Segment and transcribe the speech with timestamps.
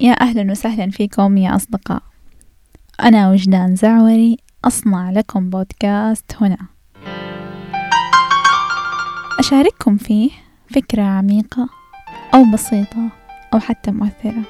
[0.00, 2.02] يا أهلا وسهلا فيكم يا أصدقاء.
[3.02, 6.58] أنا وجدان زعوري أصنع لكم بودكاست هنا.
[9.38, 10.30] أشارككم فيه
[10.74, 11.68] فكرة عميقة
[12.34, 13.08] أو بسيطة
[13.54, 14.42] أو حتى مؤثرة.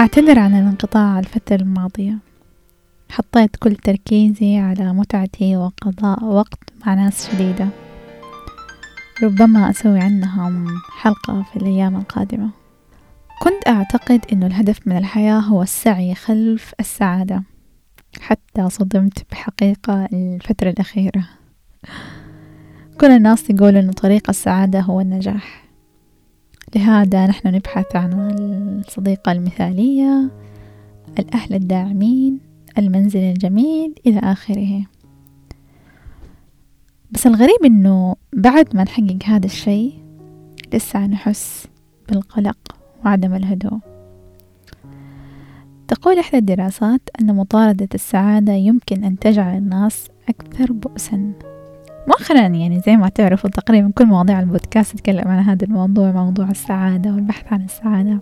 [0.00, 2.18] أعتذر عن الانقطاع الفترة الماضية.
[3.10, 7.68] حطيت كل تركيزي على متعتي وقضاء وقت مع ناس جديدة.
[9.22, 10.66] ربما أسوي عنهم
[11.00, 12.63] حلقة في الأيام القادمة.
[13.44, 17.42] كنت أعتقد أنه الهدف من الحياة هو السعي خلف السعادة
[18.20, 21.28] حتى صدمت بحقيقة الفترة الأخيرة.
[23.00, 25.64] كل الناس يقولوا أن طريق السعادة هو النجاح.
[26.76, 28.12] لهذا نحن نبحث عن
[28.86, 30.30] الصديقة المثالية
[31.18, 32.40] الأهل الداعمين
[32.78, 34.86] المنزل الجميل إلى آخره.
[37.10, 39.92] بس الغريب إنه بعد ما نحقق هذا الشيء
[40.74, 41.66] لسه نحس
[42.08, 42.73] بالقلق.
[43.04, 43.78] وعدم الهدوء.
[45.88, 51.32] تقول إحدى الدراسات أن مطاردة السعادة يمكن أن تجعل الناس أكثر بؤسا.
[52.08, 57.10] مؤخرا يعني زي ما تعرفوا تقريبا كل مواضيع البودكاست تتكلم عن هذا الموضوع موضوع السعادة
[57.10, 58.20] والبحث عن السعادة.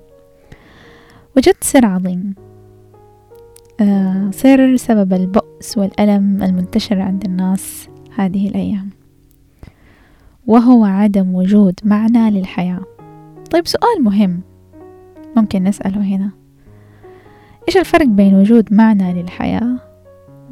[1.37, 2.35] وجدت سر عظيم.
[3.81, 8.91] آه سر سبب البؤس والألم المنتشر عند الناس هذه الأيام.
[10.47, 12.85] وهو عدم وجود معنى للحياة.
[13.51, 14.41] طيب سؤال مهم.
[15.37, 16.31] ممكن نسأله هنا.
[17.69, 19.79] إيش الفرق بين وجود معنى للحياة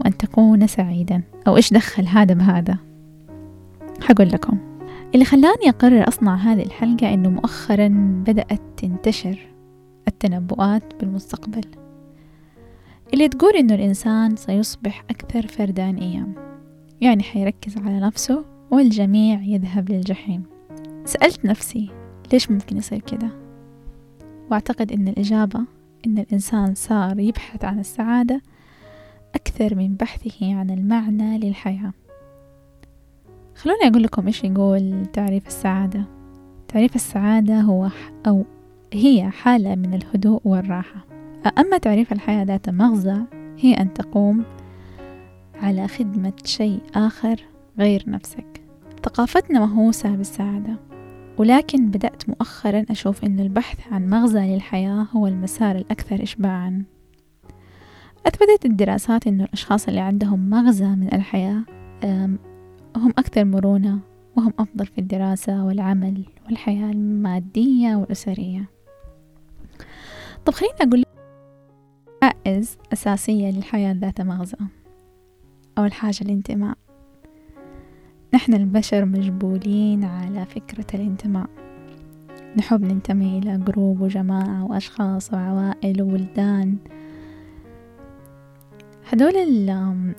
[0.00, 2.78] وأن تكون سعيدا؟ أو إيش دخل هذا بهذا؟
[4.02, 4.58] حقول لكم.
[5.14, 7.88] اللي خلاني أقرر أصنع هذه الحلقة إنه مؤخرا
[8.26, 9.38] بدأت تنتشر
[10.08, 11.64] التنبؤات بالمستقبل.
[13.12, 16.26] اللي تقول إنه الإنسان سيصبح أكثر فردانية
[17.00, 20.42] يعني حيركز على نفسه والجميع يذهب للجحيم.
[21.04, 21.90] سألت نفسي
[22.32, 23.28] ليش ممكن يصير كده؟
[24.50, 25.60] وأعتقد إن الإجابة
[26.06, 28.40] إن الإنسان صار يبحث عن السعادة
[29.34, 31.92] أكثر من بحثه عن المعنى للحياة.
[33.54, 36.04] خلوني أقول لكم إيش يقول تعريف السعادة.
[36.68, 37.88] تعريف السعادة هو
[38.26, 38.44] أو
[38.92, 41.06] هي حالة من الهدوء والراحة.
[41.58, 43.22] أما تعريف الحياة ذات مغزى
[43.58, 44.44] هي أن تقوم
[45.62, 47.40] على خدمة شيء آخر
[47.78, 48.60] غير نفسك.
[49.04, 50.89] ثقافتنا مهووسة بالسعادة.
[51.38, 56.84] ولكن بدأت مؤخرا أشوف أن البحث عن مغزى للحياة هو المسار الأكثر إشباعا.
[58.26, 61.62] أثبتت الدراسات أن الأشخاص اللي عندهم مغزى من الحياة
[62.96, 63.98] هم أكثر مرونة
[64.36, 68.70] وهم أفضل في الدراسة والعمل والحياة المادية والأسرية.
[70.44, 71.04] طب خليني أقول
[72.22, 74.56] حائز أساسية للحياة ذات مغزى
[75.78, 76.76] أول حاجة الانتماء
[78.40, 81.46] نحن البشر مجبولين على فكرة الانتماء.
[82.56, 86.76] نحب ننتمي إلى جروب وجماعة وأشخاص وعوائل وولدان.
[89.12, 89.32] هدول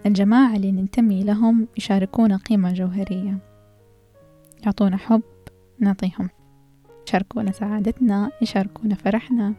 [0.06, 3.38] الجماعة اللي ننتمي لهم يشاركونا قيمة جوهرية.
[4.66, 5.22] يعطونا حب
[5.80, 6.30] نعطيهم.
[7.08, 9.54] يشاركونا سعادتنا يشاركونا فرحنا.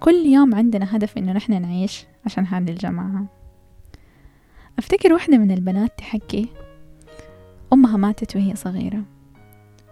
[0.00, 3.26] كل يوم عندنا هدف إنه نحن نعيش عشان هذه الجماعة.
[4.78, 6.48] أفتكر واحدة من البنات تحكي
[7.72, 9.04] أمها ماتت وهي صغيرة.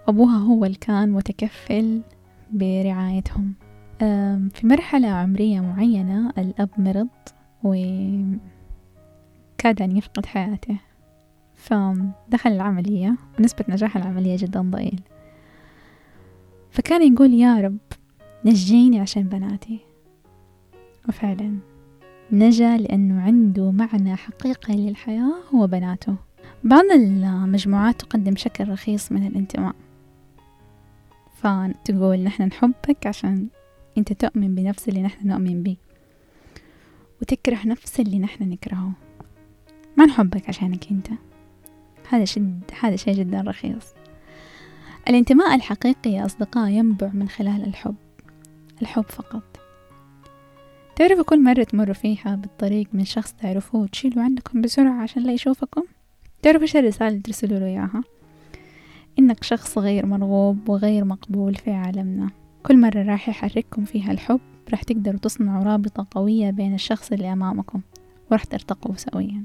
[0.09, 2.03] أبوها هو اللي كان متكفل
[2.51, 3.55] برعايتهم.
[4.51, 7.09] في مرحلة عمرية معينة الأب مرض
[7.65, 8.43] وكاد
[9.83, 10.77] أن يفقد حياته.
[11.55, 13.17] فدخل العملية.
[13.39, 15.01] ونسبة نجاح العملية جدا ضئيل.
[16.71, 17.79] فكان يقول يا رب
[18.45, 19.79] نجيني عشان بناتي.
[21.09, 21.59] وفعلا
[22.33, 26.17] نجا لأنه عنده معنى حقيقي للحياة هو بناته.
[26.65, 29.75] بعض المجموعات تقدم شكل رخيص من الانتماء.
[31.37, 33.49] فتقول نحن نحبك عشان
[33.99, 35.77] انت تؤمن بنفس اللي نحن نؤمن به.
[37.23, 38.93] وتكره نفس اللي نحن نكرهه.
[39.97, 41.09] ما نحبك عشانك انت.
[42.09, 43.95] هذا شد هذا شيء جدا رخيص.
[45.09, 47.97] الانتماء الحقيقي يا أصدقاء ينبع من خلال الحب.
[48.83, 49.61] الحب فقط.
[50.97, 55.83] تعرفوا كل مرة تمروا فيها بالطريق من شخص تعرفوه تشيلوا عنكم بسرعة عشان لا يشوفكم؟
[56.43, 58.03] تعرفوا إيش الرسالة اللي ترسلوا له إياها؟
[59.19, 62.31] إنك شخص غير مرغوب وغير مقبول في عالمنا.
[62.63, 64.41] كل مرة راح يحرككم فيها الحب
[64.71, 67.81] راح تقدروا تصنعوا رابطة قوية بين الشخص اللي أمامكم
[68.31, 69.45] وراح ترتقوا سويا.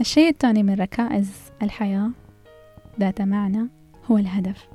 [0.00, 1.32] الشيء الثاني من ركائز
[1.62, 2.10] الحياة
[3.00, 3.68] ذات معنى
[4.10, 4.68] هو الهدف.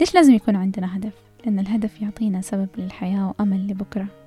[0.00, 1.14] ليش لازم يكون عندنا هدف؟
[1.44, 4.23] لأن الهدف يعطينا سبب للحياة وأمل لبكرة.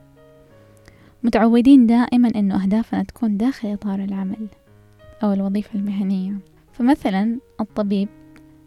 [1.23, 4.47] متعودين دائما أنه أهدافنا تكون داخل إطار العمل
[5.23, 6.37] أو الوظيفة المهنية.
[6.73, 8.09] فمثلا الطبيب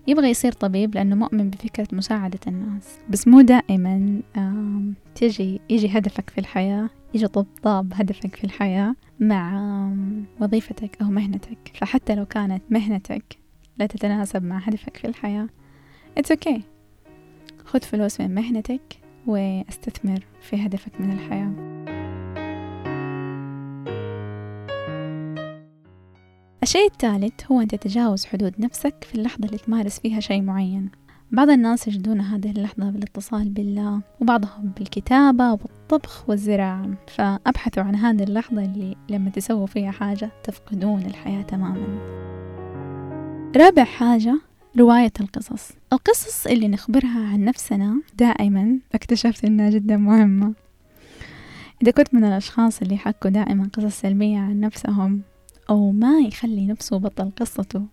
[0.06, 2.99] يبغى يصير طبيب لأنه مؤمن بفكرة مساعدة الناس.
[3.08, 4.20] بس مو دائما
[5.14, 9.73] تجي يجي هدفك في الحياة يجي طبطاب هدفك في الحياة مع
[10.41, 11.73] وظيفتك أو مهنتك.
[11.75, 13.38] فحتى لو كانت مهنتك
[13.79, 15.49] لا تتناسب مع هدفك في الحياة
[16.20, 16.61] it's okay.
[17.64, 21.52] خذ فلوس من مهنتك واستثمر في هدفك من الحياة.
[26.70, 30.90] الشيء الثالث هو أن تتجاوز حدود نفسك في اللحظة اللي تمارس فيها شيء معين.
[31.31, 36.90] بعض الناس يجدون هذه اللحظة بالاتصال بالله وبعضهم بالكتابة والطبخ والزراعة.
[37.08, 41.99] فأبحثوا عن هذه اللحظة اللي لما تسووا فيها حاجة تفقدون الحياة تماما.
[43.56, 44.40] رابع حاجة
[44.78, 45.73] رواية القصص.
[45.93, 50.55] القصص اللي نخبرها عن نفسنا دائما اكتشفت إنها جدا مهمة.
[51.82, 55.23] إذا كنت من الأشخاص اللي يحكوا دائما قصص سلبية عن نفسهم
[55.70, 57.87] أو ما يخلي نفسه بطل قصته.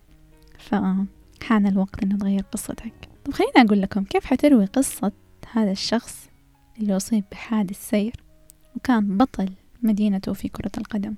[0.58, 3.08] فحان الوقت إنه تغير قصتك.
[3.24, 5.12] طب خليني أقول لكم كيف حتروي قصة
[5.52, 6.28] هذا الشخص
[6.78, 8.12] اللي أصيب بحادث سير
[8.76, 9.50] وكان بطل
[9.82, 11.14] مدينته في كرة القدم.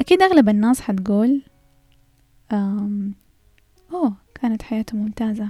[0.00, 1.42] أكيد أغلب الناس حتقول
[3.92, 5.48] أوه كانت حياته ممتازة.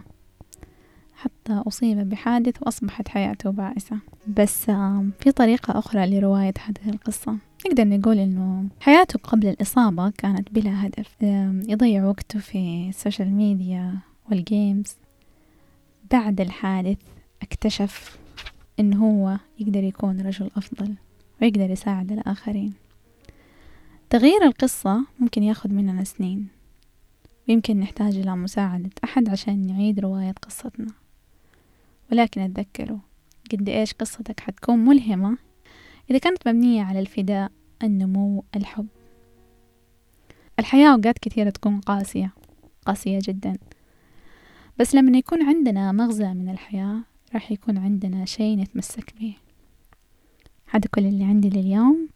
[1.21, 4.65] حتى أصيب بحادث وأصبحت حياته بائسة بس
[5.21, 7.37] في طريقة أخرى لرواية هذه القصة.
[7.67, 11.17] نقدر نقول إنه حياته قبل الإصابة كانت بلا هدف.
[11.71, 13.99] يضيع وقته في ال social media
[14.31, 14.97] وال games
[16.11, 16.99] بعد الحادث
[17.43, 18.19] اكتشف
[18.81, 20.95] إنه هو يقدر يكون رجل أفضل
[21.43, 22.73] ويقدر يساعد الآخرين.
[24.11, 26.49] تغيير القصة ممكن ياخد مننا سنين.
[27.49, 30.87] ويمكن نحتاج إلى مساعدة أحد عشان نعيد رواية قصتنا.
[32.13, 32.99] ولكن اتذكروا
[33.53, 35.39] قد إيش قصتك حتكون ملهمة؟
[36.11, 37.51] إذا كانت مبنية على الفداء
[37.83, 38.87] النمو الحب.
[40.59, 42.33] الحياة أوقات كثيرة تكون قاسية
[42.87, 43.57] قاسية جدا.
[44.79, 47.01] بس لما يكون عندنا مغزى من الحياة
[47.35, 49.35] راح يكون عندنا شيء نتمسك به.
[50.71, 52.09] هذا كل اللي عندي لليوم.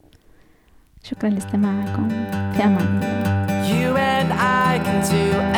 [1.02, 2.08] شكرا لاستماعكم.
[2.52, 3.02] في أمان
[5.26, 5.53] الله.